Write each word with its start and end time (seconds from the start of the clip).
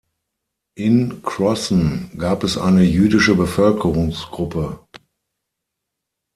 In 0.75 1.21
Crossen 1.21 2.09
gab 2.17 2.43
es 2.43 2.57
eine 2.57 2.81
jüdische 2.81 3.35
Bevölkerungsgruppe. 3.35 4.79